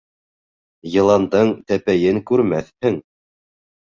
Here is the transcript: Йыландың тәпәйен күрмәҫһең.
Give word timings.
Йыландың 0.93 1.51
тәпәйен 1.73 2.21
күрмәҫһең. 2.31 2.97